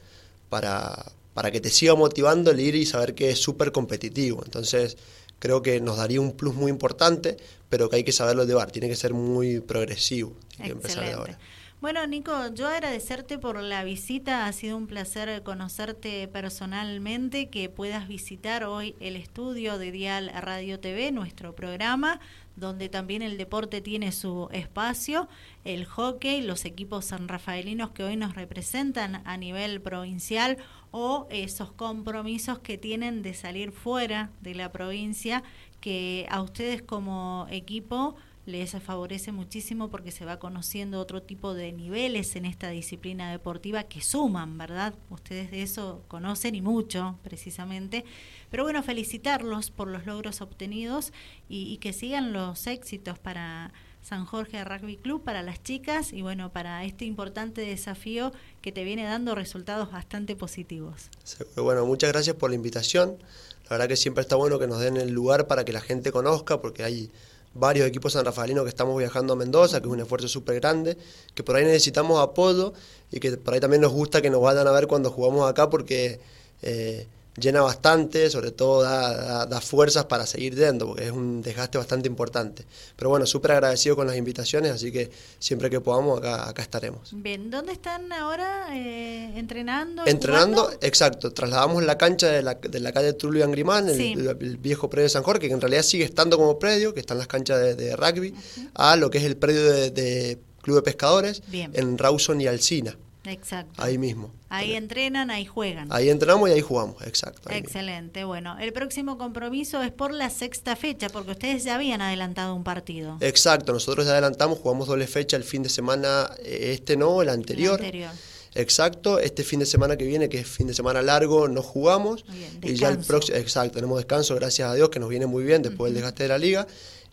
para, 0.50 1.12
para 1.34 1.51
que 1.51 1.62
te 1.62 1.69
siga 1.69 1.95
motivando 1.95 2.51
el 2.51 2.60
ir 2.60 2.75
y 2.75 2.86
saber 2.86 3.15
que 3.15 3.31
es 3.31 3.39
súper 3.39 3.72
competitivo. 3.72 4.41
Entonces, 4.45 4.98
creo 5.39 5.62
que 5.62 5.81
nos 5.81 5.98
daría 5.98 6.22
un 6.22 6.34
plus 6.34 6.55
muy 6.55 6.72
importante, 6.72 7.38
pero 7.69 7.89
que 7.89 7.98
hay 7.98 8.03
que 8.03 8.12
saberlo 8.12 8.45
llevar, 8.45 8.72
tiene 8.72 8.88
que 8.88 8.95
ser 8.95 9.13
muy 9.13 9.60
progresivo, 9.60 10.34
que 10.62 10.72
empezar 10.72 11.05
de 11.05 11.13
ahora. 11.13 11.39
Bueno, 11.86 12.08
Nico, 12.08 12.34
yo 12.56 12.68
agradecerte 12.68 13.38
por 13.38 13.62
la 13.62 13.84
visita, 13.84 14.48
ha 14.48 14.54
sido 14.54 14.75
un 14.75 14.88
placer 14.88 15.44
conocerte 15.44 16.27
personalmente, 16.27 17.50
que 17.50 17.70
puedas 17.70 18.08
visitar 18.08 18.63
hoy 18.63 18.96
el 19.00 19.15
estudio 19.15 19.77
de 19.77 19.92
Dial 19.92 20.32
Radio 20.34 20.80
TV, 20.80 21.12
nuestro 21.12 21.54
programa, 21.54 22.20
donde 22.56 22.89
también 22.89 23.22
el 23.22 23.38
deporte 23.38 23.82
tiene 23.82 24.12
su 24.13 24.50
espacio, 24.51 25.30
el 25.63 25.86
hockey, 25.86 26.42
los 26.42 26.65
equipos 26.65 27.06
sanrafaelinos 27.06 27.92
que 27.92 28.04
hoy 28.04 28.15
nos 28.15 28.34
representan 28.34 29.22
a 29.24 29.38
nivel 29.38 29.80
provincial 29.80 30.58
o 30.89 31.27
esos 31.30 31.72
compromisos 31.72 32.58
que 32.58 32.80
tienen 32.80 33.22
de 33.22 33.36
salir 33.36 33.72
fuera 33.72 34.32
de 34.42 34.56
la 34.56 34.72
provincia, 34.72 35.44
que 35.82 36.25
a 36.32 36.42
ustedes 36.42 36.82
como 36.82 37.46
equipo 37.51 38.15
les 38.46 38.72
favorece 38.72 39.32
muchísimo 39.32 39.90
porque 39.90 40.12
se 40.12 40.25
va 40.25 40.38
conociendo 40.38 41.00
otro 41.00 41.24
tipo 41.24 41.54
de 41.54 41.72
niveles 41.72 42.36
en 42.36 42.46
esta 42.46 42.70
disciplina 42.70 43.32
deportiva 43.32 43.84
que 43.84 44.02
suman, 44.02 44.58
¿verdad? 44.58 44.94
Ustedes 45.10 45.50
de 45.50 45.64
eso 45.64 46.04
conocen 46.08 46.54
y 46.54 46.62
mucho, 46.62 47.18
precisamente. 47.24 48.06
Pero 48.52 48.64
bueno, 48.64 48.84
felicitarlos 48.84 49.72
por 49.72 49.88
los 49.88 50.06
logros 50.06 50.42
obtenidos 50.42 51.12
y, 51.50 51.78
que 51.78 51.92
sigan 51.92 52.34
los 52.34 52.68
éxitos 52.68 53.18
para 53.18 53.74
San 54.02 54.25
Jorge 54.25 54.64
Rugby 54.64 54.98
Club 54.98 55.24
para 55.24 55.42
las 55.42 55.64
chicas 55.64 56.14
y 56.14 56.22
bueno, 56.22 56.52
para 56.52 56.86
este 56.86 57.06
importante 57.06 57.62
desafío 57.62 58.32
que 58.62 58.72
te 58.72 58.84
viene 58.84 59.04
dando 59.04 59.34
resultados 59.34 59.92
bastante 59.92 60.36
positivos. 60.36 61.10
Bueno, 61.56 61.86
muchas 61.86 62.12
gracias 62.12 62.36
por 62.36 62.52
la 62.52 62.56
invitación. 62.56 63.18
La 63.64 63.72
verdad 63.72 63.88
que 63.88 63.96
siempre 63.96 64.22
está 64.22 64.36
bueno 64.36 64.60
que 64.60 64.68
nos 64.68 64.80
den 64.80 64.98
el 64.98 65.12
lugar 65.12 65.48
para 65.48 65.66
que 65.66 65.74
la 65.74 65.82
gente 65.82 66.12
conozca, 66.12 66.62
porque 66.62 66.84
hay 66.84 67.12
varios 67.56 67.88
equipos 67.88 68.14
sanrafalinos 68.14 68.64
que 68.64 68.70
estamos 68.70 68.98
viajando 68.98 69.34
a 69.34 69.36
Mendoza, 69.36 69.80
que 69.80 69.88
es 69.88 69.94
un 69.94 70.02
esfuerzo 70.02 70.28
súper 70.28 70.60
grande, 70.60 70.98
que 71.34 71.42
por 71.42 71.56
ahí 71.56 71.64
necesitamos 71.64 72.22
apoyo 72.22 72.74
y 73.12 73.20
que 73.20 73.32
por 73.38 73.54
ahí 73.54 73.60
también 73.60 73.82
nos 73.82 73.94
gusta 73.94 74.22
que 74.22 74.30
nos 74.30 74.42
vayan 74.42 74.68
a 74.68 74.72
ver 74.72 74.88
cuando 74.88 75.10
jugamos 75.10 75.50
acá, 75.50 75.70
porque 75.70 76.20
eh, 76.62 77.08
llena 77.38 77.62
bastante, 77.62 78.30
sobre 78.30 78.51
todo 78.51 78.82
da, 78.82 79.62
fuerzas 79.62 80.06
para 80.06 80.25
seguir 80.25 80.56
dentro, 80.56 80.88
porque 80.88 81.06
es 81.06 81.12
un 81.12 81.42
desgaste 81.42 81.77
bastante 81.77 82.08
importante. 82.08 82.65
Pero 82.96 83.10
bueno, 83.10 83.25
súper 83.25 83.51
agradecido 83.51 83.96
con 83.96 84.08
las 84.08 84.15
invitaciones, 84.15 84.72
así 84.72 84.92
que 84.92 85.10
siempre 85.39 85.70
que 85.70 85.82
podamos 85.82 86.20
acá, 86.20 86.50
acá 86.50 86.62
estaremos. 86.62 87.10
Bien, 87.13 87.50
¿dónde 87.50 87.74
están 87.74 88.12
ahora 88.13 88.68
eh, 88.74 89.34
entrenando? 89.36 90.04
Entrenando, 90.06 90.72
exacto. 90.82 91.32
Trasladamos 91.32 91.84
la 91.84 91.98
cancha 91.98 92.27
de 92.27 92.42
la, 92.42 92.56
de 92.56 92.80
la 92.80 92.92
calle 92.92 93.13
Tulio 93.13 93.44
Angrimán, 93.44 93.89
el, 93.89 94.58
viejo 94.58 94.89
predio 94.89 95.06
de 95.06 95.10
San 95.10 95.24
Jorge, 95.24 95.48
que 95.48 95.54
en 95.54 95.62
realidad 95.62 95.84
sigue 95.84 96.06
estando 96.06 96.38
como 96.38 96.58
predio, 96.60 96.94
que 96.94 97.00
están 97.00 97.18
las 97.18 97.27
canchas 97.27 97.77
de, 97.77 97.96
rugby, 97.96 98.34
a 98.74 98.96
lo 98.96 99.10
que 99.10 99.18
es 99.18 99.24
el 99.24 99.38
predio 99.38 99.63
de, 99.92 100.39
Club 100.62 100.77
de 100.77 100.82
Pescadores, 100.82 101.44
en 101.51 101.98
Rawson 101.98 102.42
y 102.42 102.48
Alcina. 102.48 102.98
Exacto. 103.27 103.82
Ahí 103.82 103.98
mismo. 103.98 104.32
Ahí 104.50 104.74
entrenan, 104.74 105.32
ahí 105.32 105.46
juegan. 105.46 105.88
Ahí 105.91 106.10
entrenamos 106.10 106.50
y 106.50 106.53
ahí 106.53 106.62
jugamos, 106.62 107.01
exacto. 107.05 107.50
Excelente. 107.50 108.24
Bueno, 108.24 108.58
el 108.60 108.72
próximo 108.74 109.17
compromiso 109.17 109.82
es 109.82 109.91
por 109.91 110.13
la 110.13 110.29
sexta 110.29 110.75
fecha, 110.75 111.10
porque 111.10 111.32
ustedes 111.32 111.63
ya 111.63 111.75
habían 111.75 112.01
adelantado 112.01 112.55
un 112.55 112.63
partido. 112.63 113.17
Exacto, 113.22 113.74
nosotros 113.74 114.05
ya 114.05 114.13
adelantamos, 114.13 114.60
jugamos 114.60 114.88
doble 114.88 115.08
fecha 115.08 115.38
el 115.38 115.44
fin 115.44 115.63
de 115.63 115.70
semana, 115.70 116.29
eh, 116.39 116.72
este 116.74 116.96
no, 116.98 117.22
el 117.22 117.29
anterior. 117.29 117.79
El 117.79 117.86
anterior. 117.86 118.12
Exacto, 118.58 119.20
este 119.20 119.44
fin 119.44 119.60
de 119.60 119.65
semana 119.65 119.98
que 119.98 120.05
viene, 120.05 120.29
que 120.29 120.39
es 120.39 120.48
fin 120.48 120.67
de 120.67 120.74
semana 120.74 121.01
largo, 121.01 121.50
no 121.50 121.62
jugamos. 121.62 122.24
y 122.62 122.75
ya 122.75 122.89
el 122.89 123.00
próximo, 123.00 123.38
exacto, 123.38 123.75
tenemos 123.75 123.98
descanso, 123.98 124.34
gracias 124.36 124.70
a 124.70 124.74
Dios, 124.74 124.89
que 124.89 125.00
nos 125.00 125.10
viene 125.10 125.25
muy 125.25 125.44
bien 125.44 125.62
después 125.62 125.91
del 125.91 125.96
desgaste 125.96 126.24
de 126.24 126.29
la 126.29 126.38
liga 126.38 126.65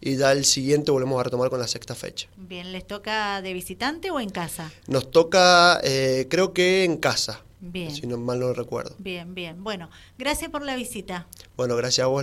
y 0.02 0.16
ya 0.16 0.32
el 0.32 0.44
siguiente 0.44 0.90
volvemos 0.90 1.18
a 1.20 1.22
retomar 1.22 1.48
con 1.48 1.60
la 1.60 1.68
sexta 1.68 1.94
fecha. 1.94 2.28
Bien, 2.36 2.72
¿les 2.72 2.84
toca 2.86 3.40
de 3.40 3.52
visitante 3.54 4.10
o 4.10 4.18
en 4.18 4.30
casa? 4.30 4.70
Nos 4.88 5.10
toca, 5.10 5.80
eh, 5.84 6.26
creo 6.28 6.52
que 6.52 6.84
en 6.84 6.96
casa. 6.96 7.42
Bien. 7.64 7.92
Si 7.92 8.08
no 8.08 8.18
mal 8.18 8.40
no 8.40 8.52
recuerdo. 8.52 8.96
Bien, 8.98 9.36
bien. 9.36 9.62
Bueno, 9.62 9.88
gracias 10.18 10.50
por 10.50 10.62
la 10.62 10.74
visita. 10.74 11.28
Bueno, 11.56 11.76
gracias 11.76 12.04
a 12.04 12.08
vos. 12.08 12.20